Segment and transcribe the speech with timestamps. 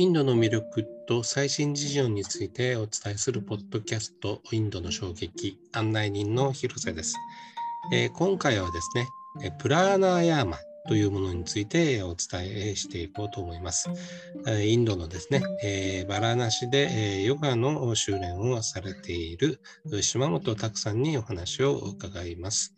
[0.00, 7.16] インドの魅力と最新事情についてお伝えするポッドキャストインドの衝撃案内人の広瀬です、
[7.92, 10.56] えー、今回はですねプラーナーヤーマ
[10.88, 13.90] というものについてお伝えしていこうと思います。
[14.64, 19.60] インドのですね、えー、バラナシでヨガの修練をされている
[20.00, 22.74] 島本拓さんにお話を伺います。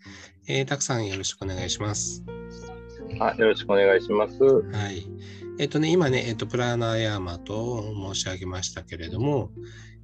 [0.48, 2.24] えー、拓さんよろしくお願いします。
[3.20, 4.42] はい、よろしくお願いします。
[4.42, 5.06] はい。
[5.58, 7.82] えっ、とね、今ね、えっ、と、プラーナーヤーマと
[8.14, 9.50] 申し上げましたけれども、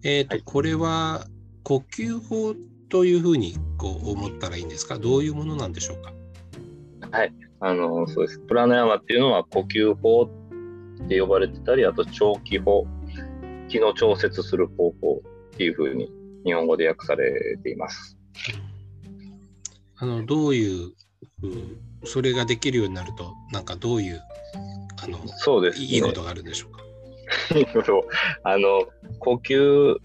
[0.05, 1.27] えっ、と、はい、これは
[1.63, 2.55] 呼吸法
[2.89, 4.99] というふうにこう思ったらいいんですか？
[4.99, 6.13] どういうものなんでしょうか？
[7.11, 8.39] はい、あの、そうです。
[8.41, 12.87] プラーナーヤーマっていうのは呼吸法って呼ばれてたり、あと長期法、
[13.69, 15.23] 気の調節する方法
[15.55, 16.11] っていうふうに
[16.45, 18.17] 日本語で訳されています。
[19.97, 20.93] あのどういう
[22.05, 24.21] それができるようになると、なんかどういう、
[25.15, 26.83] あの、そうです、ね、いいことがあるんでしょうか？
[27.59, 28.05] いいこと
[28.43, 28.87] あの、
[29.19, 29.97] 呼吸、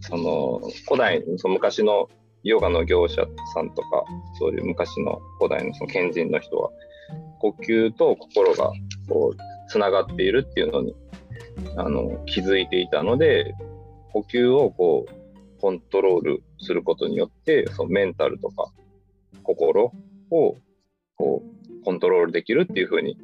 [0.00, 2.08] その、古代、その昔の
[2.42, 4.04] ヨガの業者さんとか、
[4.38, 6.70] そういう昔の古代のその賢人の人は、
[7.40, 8.72] 呼吸と心が
[9.08, 9.36] こう
[9.68, 10.94] つながっているっていうのに
[11.76, 13.54] あの気づいていたので、
[14.12, 18.72] 呼吸をこうコントロールすることによって、そのメンタルとか
[19.42, 19.92] 心
[20.30, 20.56] を
[21.16, 23.18] こうコントロールできるっていうふうに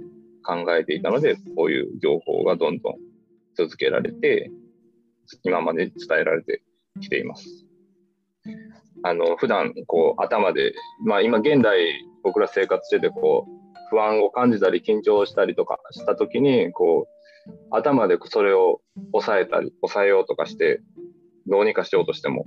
[0.51, 2.95] 考えていたので、こういう情報がどんどん
[3.57, 4.51] 続けられて、
[5.45, 6.63] 今まで伝えられて
[7.01, 7.67] きています。
[9.03, 17.07] あの普段こう頭で、まあ、今現代僕ら生活しててこう不安を感じたり緊張したりとかした時にこ
[17.47, 18.81] う頭でそれを
[19.13, 20.81] 抑えたり抑えようとかして
[21.47, 22.45] どうにかしようとしても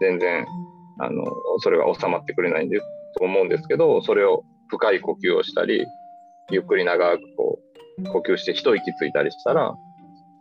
[0.00, 0.46] 全然
[0.98, 1.24] あの
[1.58, 2.80] それが収まってくれないんで
[3.18, 5.86] と思うんですけどそれを深い呼吸をしたり、
[6.50, 7.60] ゆっくり長くこ
[7.98, 9.74] う呼吸して一息ついたりしたら、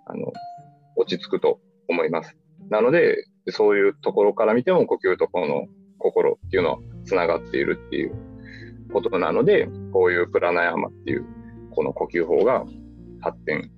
[0.06, 0.32] あの、
[0.96, 2.36] 落ち着くと思います。
[2.70, 5.68] なので、そういうところから見ても呼吸とこの
[5.98, 8.16] 心っていうのはつながっているっていう
[8.94, 11.26] ことなので、こういうプラナヤマっていう
[11.72, 12.66] この呼吸法が
[13.22, 13.72] 発展、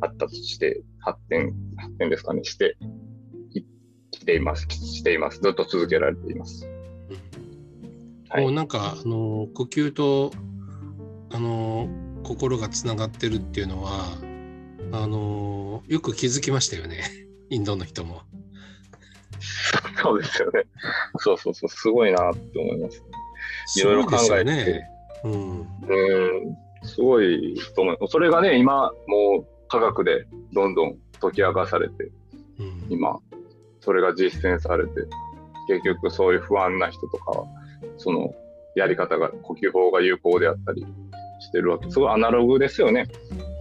[0.00, 2.76] 発達して、発展、発展ですかね、して、
[4.10, 5.40] きています、しています。
[5.40, 6.68] ずっと続けられています。
[8.28, 10.32] はい、もうなんかあの呼吸と
[11.36, 11.86] あの
[12.22, 14.06] 心がつながってるっていうのは
[14.90, 17.04] あのよく気づきましたよね
[17.50, 18.22] インドの人も。
[20.00, 20.64] そうですよね。
[21.18, 23.02] そうそうそうすごいなって思います。
[23.78, 24.44] いろいろ考えて。
[24.44, 24.88] ね、
[25.24, 25.66] うん、うん
[26.84, 28.12] すごいと思います。
[28.12, 32.10] それがね今もう科学でどんどん解き明かされて、
[32.58, 33.18] うん、今
[33.80, 34.92] それが実践されて
[35.68, 37.46] 結局そういう不安な人とかは
[37.98, 38.34] その
[38.74, 40.86] やり方が呼吸法が有効であったり
[41.46, 43.06] してるわけすごいアナログですよね。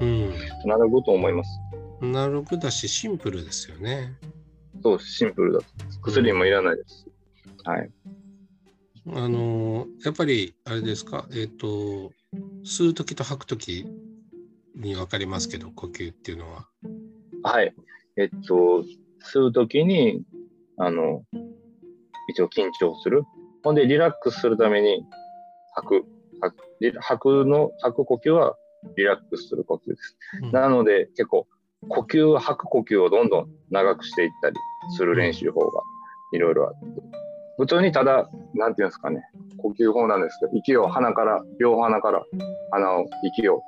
[0.01, 0.33] うん、
[0.65, 1.49] アナログと思います。
[2.01, 4.13] アナログだしシンプルですよね。
[4.83, 5.59] そうシンプルだ
[6.01, 7.07] 薬もいらないです。
[7.65, 7.91] うん、はい。
[9.07, 11.27] あのやっぱりあれですか？
[11.31, 12.11] えっ、ー、と
[12.65, 13.85] 吸う時と吐く時
[14.75, 16.67] に分かりますけど呼吸っていうのは。
[17.43, 17.73] はい。
[18.17, 18.83] えっと
[19.33, 20.23] 吸う時に
[20.77, 21.23] あの
[22.29, 23.23] 一応緊張する
[23.63, 25.03] ほんで、リラックスするために
[25.73, 26.14] 吐く。
[26.41, 28.55] 吐く吐くの、吐く呼吸は
[28.97, 30.17] リラックスする呼吸です。
[30.43, 31.47] うん、なので、結構、
[31.89, 34.55] 呼吸、吐く呼吸をどんどん長くしていったり
[34.95, 35.81] する練習法が
[36.33, 37.01] いろいろあって。
[37.57, 39.23] 普通にただ、なんていうんですかね、
[39.57, 42.23] 呼吸法なんですけど、息を鼻から、両鼻から
[42.71, 43.61] 鼻を、息を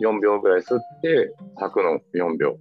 [0.00, 2.56] 4秒ぐらい吸って、吐くの4秒。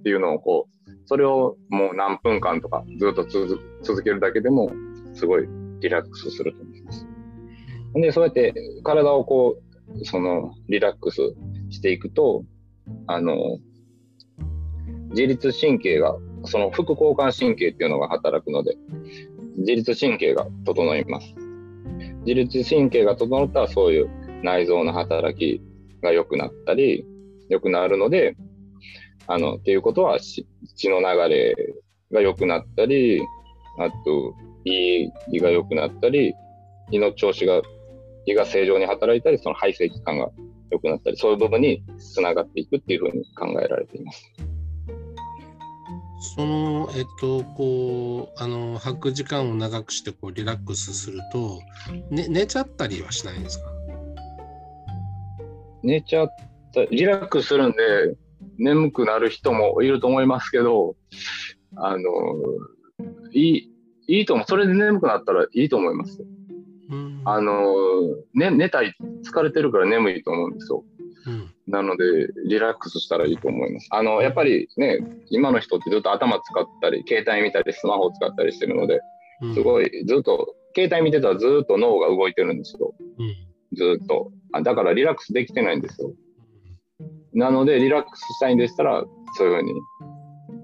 [0.00, 4.70] っていうのをこう、それをもう何分間とかずっと続けるだけでも
[5.12, 5.48] すごい
[5.80, 6.69] リラックスすると。
[7.94, 9.56] で、そうやって体をこ
[9.96, 11.20] う、そのリラックス
[11.70, 12.44] していくと、
[13.06, 13.58] あの、
[15.10, 18.76] 自律神経が、その副交感神経っていうのが働くので、
[19.58, 21.34] 自律神経が整います。
[22.24, 24.10] 自律神経が整ったらそういう
[24.42, 25.62] 内臓の働き
[26.02, 27.04] が良くなったり、
[27.48, 28.36] 良くなるので、
[29.26, 30.46] あの、っていうことは血
[30.88, 31.54] の流れ
[32.12, 33.20] が良くなったり、
[33.78, 34.34] あと、
[34.64, 35.10] 胃
[35.40, 36.34] が良くなったり、
[36.90, 37.62] 胃の調子が、
[38.26, 40.30] 胃が正常に働いたり、その排泄期間が
[40.70, 44.32] 良くなったり、そういう部分につながっていくっていうふうに考えられています。
[46.36, 51.60] その、えっと、こう、あの、吐く時間を長くして、こう、リラックスすると、
[52.10, 53.64] ね、寝ちゃったりはしないんですか？
[55.82, 56.28] 寝ちゃっ
[56.74, 57.76] た、リラックスするんで、
[58.58, 60.94] 眠くなる人もいると思いますけど、
[61.76, 62.02] あの、
[63.32, 63.72] いい、
[64.06, 64.46] いいと思う。
[64.46, 66.22] それで眠くなったらいいと思います。
[67.24, 67.74] あの、
[68.34, 68.94] ね、寝たい、
[69.24, 70.84] 疲れてるから眠いと思うんですよ。
[71.26, 72.04] うんなので、
[72.46, 73.86] リラックスしたらいいと思います。
[73.90, 74.98] あの、やっぱりね、
[75.30, 79.00] 今の人ってずっと頭使ったり、携帯見たり、スマホ使ったりしてるので、
[79.40, 82.92] うんすごい、ずっと、携帯見てたらずっと脳が動いてるんですよ。
[83.18, 84.32] うんずっと。
[84.52, 86.12] あだからリラックスできてないんですよ。
[87.32, 89.04] なので、リラックスしたいんでしたら、
[89.36, 89.72] そういうふうに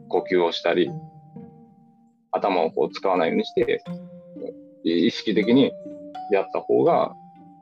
[0.08, 0.90] 呼吸をしたり、
[2.32, 3.80] 頭をこう使わないようにして、
[4.82, 5.72] 意識的に
[6.30, 7.14] やった方が、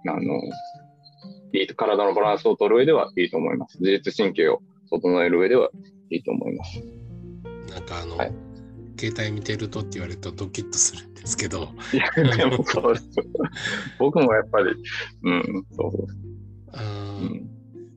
[0.06, 0.40] あの、
[1.52, 3.78] いい体のバランスを取る上ではいいと思います。
[3.80, 5.70] 自律神経を整える上では
[6.10, 6.82] いいと思います。
[7.70, 8.32] なんかあの、はい
[8.96, 13.08] 携帯見てるとって言われるとドキッとするんですけど、いや、でもそうです。
[13.98, 14.72] 僕もやっぱり、
[15.24, 16.06] うん、そうそう。
[16.72, 17.50] あーうん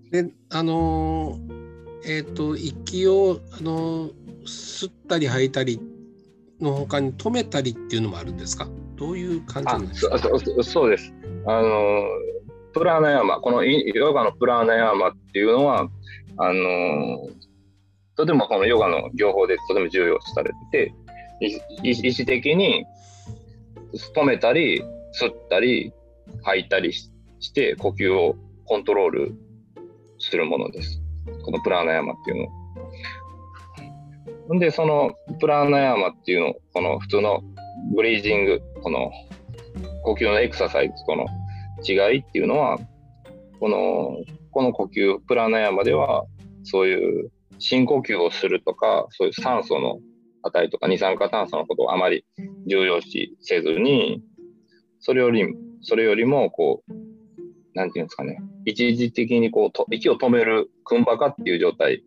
[0.10, 1.68] であのー
[2.06, 4.12] えっ、と息をあのー
[4.46, 5.80] 吸ったり吐いたり
[6.62, 8.68] のほかに止めたりっていうのもあるんですか？
[8.96, 10.18] どういう感じなんですか？
[10.18, 11.14] そそうそうです。
[11.46, 12.04] あの、
[12.74, 15.90] プラーナヤマ、このヨガのプラーナヤマっていうのは、
[16.38, 17.30] あの、
[18.16, 20.94] とてもこのヨガの業法でとても重要視されてて、
[21.84, 22.86] 意思的に
[24.16, 25.94] 止めたり、吸ったり、
[26.44, 29.36] 吐いたりしして、呼吸をコントロール
[30.20, 31.00] するものです。
[31.46, 32.52] このプラーナヤマっていうの。
[34.56, 37.42] んで、そのプラーナヤマっていうの、この普通の
[37.96, 39.12] ブリージング、この
[40.04, 41.26] 呼吸のエクササイズとの
[41.88, 42.80] 違いっていうのは、
[43.60, 44.18] この、
[44.52, 46.26] この呼吸、プラナヤマでは、
[46.64, 50.00] そういう深呼吸をするとか、そういう酸素の
[50.44, 52.26] 値とか二酸化炭素のことをあまり
[52.68, 54.22] 重要視せずに、
[55.00, 55.46] それより、
[55.82, 56.94] それよりも、こう、
[57.74, 62.04] なんていうんですかね、一時的にこうと、息を止めるクンバカっていう状態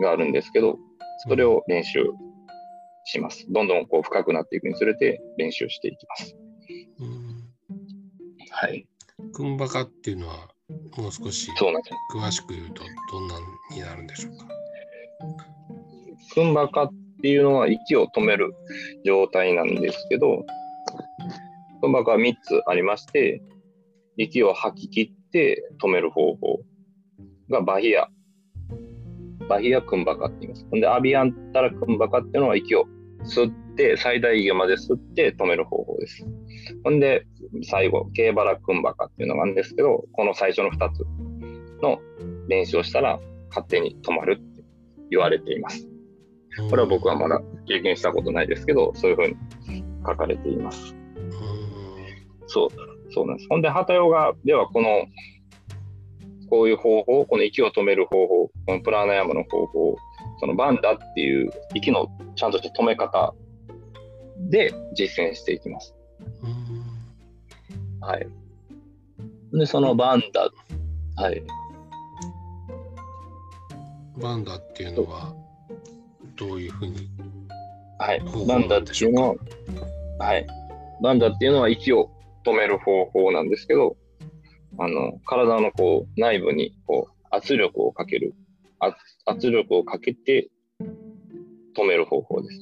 [0.00, 0.78] があるんですけど、
[1.18, 2.04] それを練習
[3.04, 3.46] します。
[3.50, 6.36] どんどんこう深くなっていくにつれて練習していきます。
[7.00, 7.44] うん
[8.50, 8.86] はい。
[9.32, 10.48] クンバカっていうのは
[10.96, 11.50] もう少し。
[11.52, 12.82] 詳しく言うと
[13.12, 13.34] どんな
[13.72, 14.46] になるんでしょうか？
[16.34, 16.90] クンバカっ
[17.22, 18.54] ていうのは息を止める
[19.04, 20.44] 状態なんですけど、
[21.80, 23.42] クンバカは3つありまして、
[24.16, 26.60] 息を吐き切って止める方法
[27.50, 28.08] がバヒア。
[29.48, 30.66] バヒアクンバカって言います。
[30.70, 32.84] ほんで、アビアンタラクンバカっていうのは息を
[33.24, 36.26] 吸って、最大限まで吸って止める方法です。
[36.84, 37.26] ほんで、
[37.64, 41.06] 最後、ケーバラクンバカっていうのがあるんですけど、この最初の2つ
[41.82, 41.98] の
[42.48, 43.18] 練習をしたら
[43.48, 44.64] 勝手に止まるって
[45.10, 45.88] 言われています。
[46.70, 49.36] これは僕はまだ経験したことないですけど、そういうふうに
[50.06, 50.94] 書かれています。
[51.16, 51.68] うん
[52.48, 52.68] そう、
[53.12, 53.46] そうなんです。
[53.48, 54.88] ほんで、ハタヨガではこの、
[56.50, 59.96] こういう方法、この息を止める方法、このプラーナヤマの方法、
[60.40, 63.34] そのバンダっていう息のちゃんとした止め方
[64.50, 65.94] で実践していきます。
[66.42, 66.78] うん
[68.00, 68.26] はい。
[69.52, 70.48] で、そのバンダ、
[71.22, 71.42] はい。
[74.20, 75.34] バンダっていうのは
[76.36, 77.10] どういうふうに
[77.98, 78.20] はい。
[78.46, 79.34] バンダっていうのは、
[80.18, 80.46] はい。
[81.02, 82.10] バンダっていうのは息を
[82.44, 83.96] 止める方法なんですけど、
[84.78, 88.34] あの、体のこう内部にこう圧力をかける、
[89.26, 90.50] 圧力をかけて
[91.76, 92.60] 止める方法です。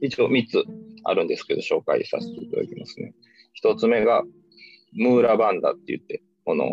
[0.00, 0.64] 一応3つ
[1.04, 3.14] あるんですけど、紹介させていただきますね。
[3.62, 4.22] 1つ目が、
[4.92, 6.66] ムーラバンダって言って、この、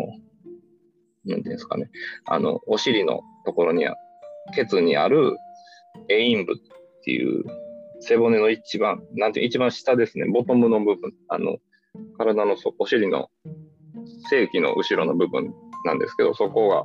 [1.24, 1.90] なんていうんですかね、
[2.26, 3.96] あの、お尻のところには、
[4.54, 5.36] ケツにある
[6.08, 6.56] エイン部っ
[7.04, 7.44] ていう
[8.00, 11.58] 背骨の一番、なんていう一番下ですね、ボトムの部分、あの、
[12.16, 13.30] 体のそお尻の
[14.30, 16.84] 正規の後ろの部分なんですけど、そこが、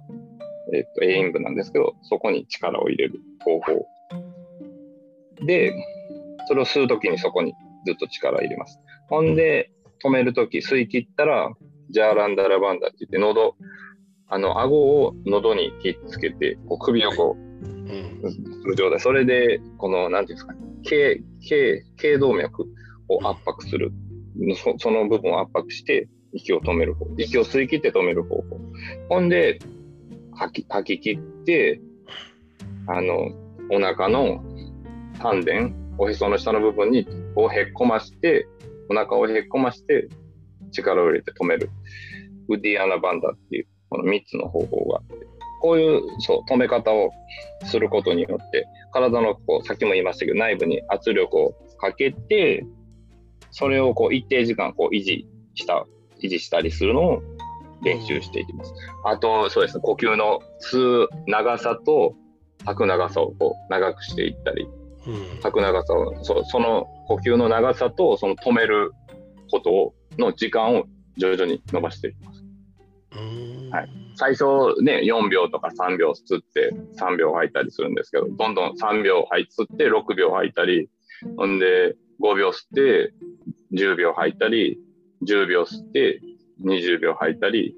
[0.73, 3.87] えっと、エイン部なんですけど、そこに力を入れる方法。
[5.45, 5.73] で、
[6.47, 7.53] それを吸うときにそこに
[7.85, 8.79] ずっと力を入れます。
[9.09, 9.71] ほんで、
[10.03, 11.51] 止めるとき、吸い切ったら、
[11.89, 13.55] ジャーランダラバンダって言って、喉、
[14.27, 18.99] あの、顎を喉にひっつけて、こう首をこう、うんする状態。
[18.99, 22.65] それで、この、なんていうんですかね、頸、頸、頸動脈
[23.07, 23.91] を圧迫する。
[24.55, 27.05] そその部分を圧迫して、息を止める方。
[27.17, 28.59] 息を吸い切って止める方法。
[29.09, 29.59] ほんで、
[30.33, 31.81] 吐き、吐き切って、
[32.87, 33.31] あの、
[33.71, 34.43] お腹の
[35.19, 35.51] 丹田、
[35.97, 38.47] おへその下の部分に、をへっこまして、
[38.89, 40.07] お腹をへっこまして、
[40.71, 41.69] 力を入れて止める。
[42.49, 45.27] ウディアナバンダっていう、この3つの方法があって、
[45.61, 47.09] こういう、そう、止め方を
[47.65, 52.65] することによって、体のこう、さっきも言いましたけど、内部に圧力をかけて、
[53.51, 55.85] それをこう一定時間こう維持した、
[56.21, 57.21] 維持したりするのを
[57.83, 58.73] 練習していきます。
[59.05, 62.15] あと、そうですね、呼吸の吸う長さと
[62.65, 64.67] 吐く長さをこう長くしていったり、
[65.07, 68.91] うん吐く長さを、そその呼吸の長さとその止める
[69.51, 70.85] ことをの時間を
[71.17, 72.43] 徐々に伸ばしていきます。
[73.15, 80.89] うんはい最初ね、4秒とか3秒吸って3秒吐いたりするんですけど、どんどん3秒吐い吸って6秒吐いたり、
[81.37, 83.13] ほんで5秒吸って
[83.73, 84.79] 10秒吐いたり、
[85.25, 86.21] 10秒吸って
[86.63, 87.75] 20秒吐いたり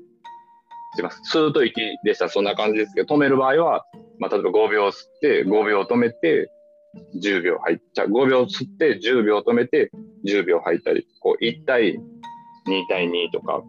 [0.96, 1.22] します。
[1.34, 3.86] 吸うと息でしたらそんな感じですけど、止める場合は、
[4.19, 6.51] まあ、例えば5秒吸って5秒止めて
[7.22, 9.91] 10秒吐いちゃ5秒吸って10秒止めて
[10.25, 11.93] 10秒吐いたり、こう1対
[12.67, 13.63] 2対2とか、1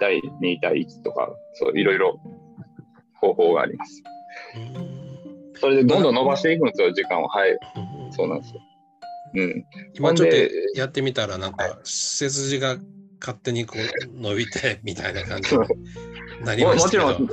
[0.00, 2.20] 対2対1とか、そういろいろ
[3.20, 4.02] 方法があります。
[5.60, 7.28] それでどんどん伸ばしていくんですよ、時間を。
[7.28, 7.58] はい、
[8.10, 8.60] そうなんですよ。
[9.34, 9.64] うん。
[9.94, 10.36] 今ちょっと
[10.74, 12.76] やってみたらなんか背筋が
[13.20, 15.62] 勝手にこう伸びてみたいな感じに
[16.44, 17.28] なりもましたけどもちろん、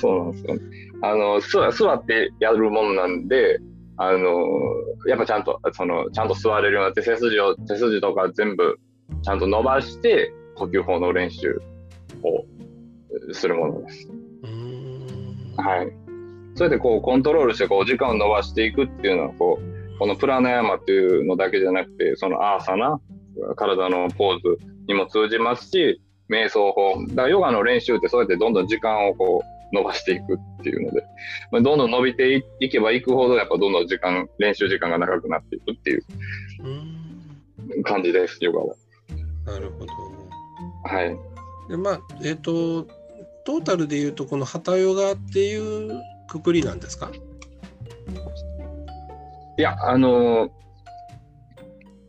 [0.00, 0.58] そうなんですよ。
[1.02, 3.58] あの座座ってやるものなんで、
[3.96, 4.40] あの
[5.06, 8.78] やっぱちゃんとそのちゃんと座れるようになって背筋を背筋とか全部
[9.22, 11.60] ちゃんと伸ばして呼吸法の練習
[12.22, 12.44] を
[13.32, 14.08] するものです。
[15.58, 15.92] はい。
[16.56, 23.00] それでこうコントロールしてこう時間を伸ばしていくっていうのはこうこのプラナヤマっていうのだけじゃなくてそのアーサナ
[23.56, 26.00] 体のポーズにも通じますし
[26.30, 31.04] 瞑想法だからヨガの練習ってそうやってどんどん時間をこう伸ばしていくっていうので、
[31.50, 38.74] まあ、どんどん伸びていいけばいくほどやっぱどんどん時間練習時間が長くなっていくっていう感じですヨガは。
[39.44, 39.92] なるほど。
[40.84, 41.16] はい。
[41.68, 42.84] でまあえっ、と
[43.44, 47.10] トータルで言うとこのハタヨガっていうくくりなんですか？
[49.58, 50.50] いや、あのー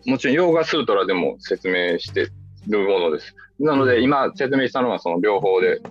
[0.07, 2.29] もちろんヨーガスートラでも説明して
[2.67, 3.35] るものです。
[3.59, 5.81] なので、今説明したのはその両方で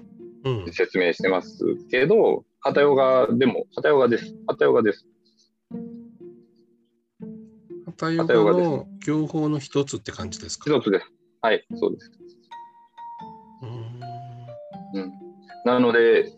[0.45, 0.73] うん。
[0.73, 4.35] 説明してますけど、ハタヨガでも、ハタヨガです。
[4.47, 5.07] ハタヨガです。
[7.87, 10.71] ハタヨガの業法の一つって感じですか？
[10.71, 11.07] 一つです。
[11.41, 12.11] はい、そうです。
[13.63, 15.13] うーんうん。
[15.65, 16.31] なので、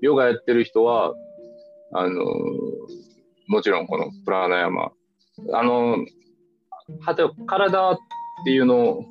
[0.00, 1.14] ヨガやってる人は、
[1.92, 2.22] あのー
[3.48, 4.90] もちろんこのプラーナヤマ、
[5.52, 6.06] あのー
[7.00, 7.98] はた体っ
[8.44, 9.04] ていうの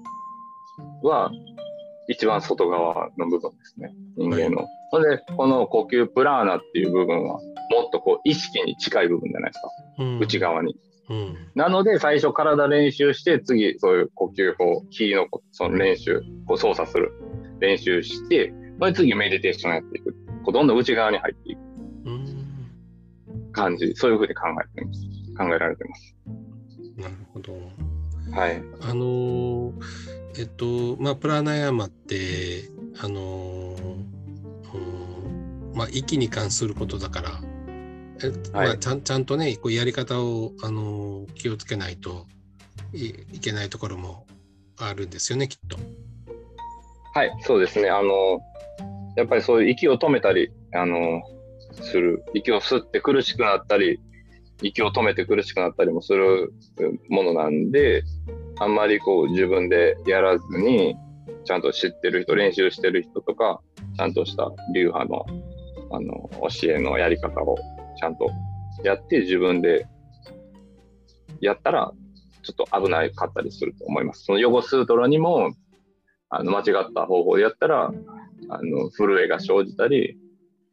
[1.04, 1.32] は、
[2.08, 4.68] 一番外側の部分ですね、人間の。
[4.92, 7.40] ほんで、この呼吸プラーナっていう部分は、も
[7.88, 10.76] っとこう意識に近い部分じゃないですか、うん内側に。
[11.10, 17.12] うんなので、最初体練習して、次、そういう呼吸法、気のその練習、こう操作する
[17.60, 20.14] 練習して、それで次メディテーションやっていく。
[20.44, 21.60] こうどんどん内側に入っていく
[22.06, 25.02] うん感じ、そういうふうに考えてます。
[25.38, 26.16] 考えられてます。
[26.98, 27.54] なるほど。
[28.32, 28.64] はい。
[28.82, 32.70] あのーえっとまあプラナヤマって
[33.00, 33.76] あの
[35.74, 37.30] まあ息に関することだから、
[38.24, 42.28] えまあ、はいちゃんちゃんとねこうやり方を、あのー気をつけないと
[42.94, 44.28] いいけないところも
[44.78, 45.78] あるんですよねきっと。
[47.14, 47.90] はい、そうですね。
[47.90, 48.40] あの、
[49.18, 51.22] やっぱりそういう息を止めたり、あの、
[51.74, 52.24] する。
[52.34, 54.00] 息を吸って苦しくなったり、
[54.62, 56.54] 息を止めて苦しくなったりもする
[57.10, 58.04] ものなんで、
[58.62, 60.96] あんまりこう自分でやらずに、
[61.46, 63.60] ちゃんと知ってる人、練習してる人とか、
[63.98, 65.26] ちゃんとした流派の
[65.92, 67.58] あの教えのやり方を
[68.00, 68.30] ちゃんと
[68.84, 69.88] やって自分で
[71.42, 71.92] やったら、
[72.44, 74.26] ちょっと危ないかったりすると思います。
[74.26, 75.56] そのヨゴスートラにも、
[76.30, 77.92] あの間違った方法でやったら、
[78.50, 80.20] あの震えが生じたり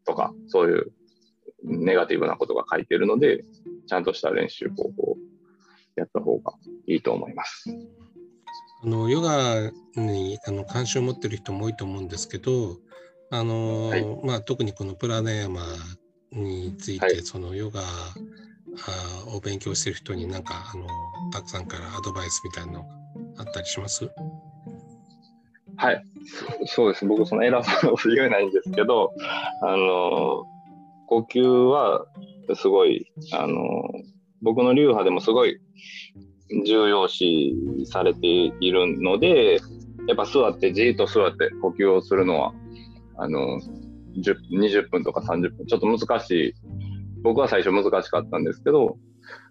[0.05, 0.93] とか、そういう
[1.63, 3.47] ネガティブなことが書いてるので、
[3.87, 5.17] ちゃんとした練習方法
[5.99, 6.53] やった方が
[6.87, 7.65] いいと思います。
[8.83, 12.77] あのヨガにあの関心を持ってる人も多いと思うんですけど、
[13.31, 15.63] あのはいまあ、特にこのプラナヤマ
[16.33, 17.85] について、はいそのヨガあ
[19.35, 20.87] を勉強してる人になんかあの
[21.33, 22.89] たくさんからアドバイスみたいなのが
[23.39, 24.09] あったりします？
[25.77, 26.05] はい、
[26.67, 27.07] そそうです。
[27.07, 29.13] 僕、その偉そうなこと言えないんですけど、
[29.63, 30.45] あの、
[31.07, 32.05] 呼吸は
[32.57, 33.89] すごい、あの、
[34.43, 35.61] 僕の流派でもすごい
[36.67, 37.55] 重要視
[37.85, 39.61] されているので、
[40.07, 42.53] やっぱ座って、じーっと座って呼吸をするのは、
[43.19, 43.61] あの、
[44.17, 46.55] 20分とか30分、ちょっと難しい。
[47.23, 48.97] 僕は最初難しかったんですけど、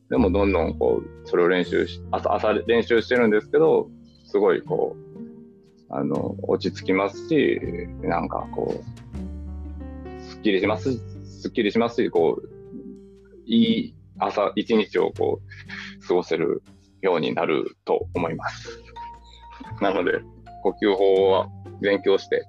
[0.10, 3.90] でもどんどんこう、それを練習し、朝、朝練習してるんですけど、
[4.26, 5.08] すごいこう、
[5.90, 7.60] あの、落ち着きますし、
[8.02, 12.50] なんかこう、すっきりします、すっきりしますし、こう、
[13.46, 16.64] いい朝、一日をこう、過ごせる
[17.02, 18.84] ようになると思います。
[19.82, 20.20] なので、
[20.64, 21.50] 呼吸法は
[21.82, 22.46] 勉強して、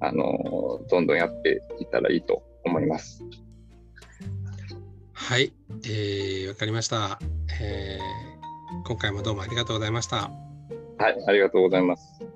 [0.00, 3.24] あの、どんどんやっていったらいいと思います。
[5.12, 5.52] はい、
[5.84, 7.18] えー、わかりました、
[7.60, 8.32] えー
[8.84, 10.30] 今回もどうもありがとうございました。
[10.98, 12.31] はい、ありがとうございます。